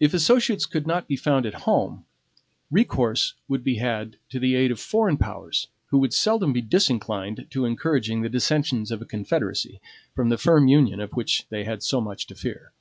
If 0.00 0.14
associates 0.14 0.64
could 0.64 0.86
not 0.86 1.06
be 1.06 1.14
found 1.14 1.44
at 1.44 1.52
home, 1.68 2.06
recourse 2.70 3.34
would 3.48 3.62
be 3.62 3.76
had 3.76 4.16
to 4.30 4.38
the 4.38 4.54
aid 4.54 4.70
of 4.70 4.80
foreign 4.80 5.18
powers, 5.18 5.68
who 5.88 5.98
would 5.98 6.14
seldom 6.14 6.54
be 6.54 6.62
disinclined 6.62 7.48
to 7.50 7.66
encouraging 7.66 8.22
the 8.22 8.30
dissensions 8.30 8.90
of 8.90 9.02
a 9.02 9.04
Confederacy, 9.04 9.78
from 10.14 10.30
the 10.30 10.38
firm 10.38 10.68
union 10.68 11.00
of 11.00 11.12
which 11.12 11.44
they 11.50 11.64
had 11.64 11.82
so 11.82 12.00
much 12.00 12.26
to 12.28 12.34
fear. 12.34 12.72